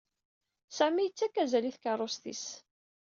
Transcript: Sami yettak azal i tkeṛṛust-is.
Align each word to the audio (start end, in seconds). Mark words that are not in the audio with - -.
Sami 0.77 1.03
yettak 1.03 1.35
azal 1.43 1.65
i 1.69 1.71
tkeṛṛust-is. 1.75 2.45